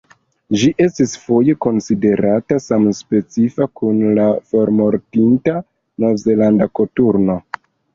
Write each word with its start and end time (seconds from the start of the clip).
Ĝi 0.61 0.69
estis 0.85 1.13
foje 1.25 1.55
konsiderata 1.65 2.59
samspecifa 2.69 3.71
kun 3.83 4.03
la 4.19 4.29
formortinta 4.51 5.59
Novzelanda 6.07 6.75
koturno. 6.81 7.43